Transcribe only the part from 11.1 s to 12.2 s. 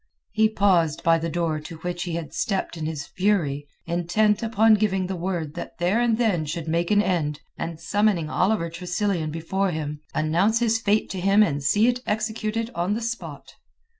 to him and see it